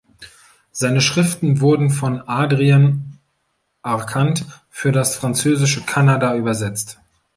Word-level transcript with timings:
Seine 0.71 0.99
Schriften 0.99 1.59
wurden 1.61 1.91
von 1.91 2.21
Adrien 2.27 3.19
Arcand 3.83 4.45
für 4.71 4.91
das 4.91 5.15
französische 5.15 5.85
Kanada 5.85 6.35
übersetzt. 6.35 6.97